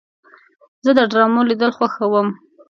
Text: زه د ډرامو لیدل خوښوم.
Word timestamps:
زه 0.85 0.91
د 0.97 0.99
ډرامو 1.11 1.41
لیدل 1.49 1.71
خوښوم. 1.77 2.27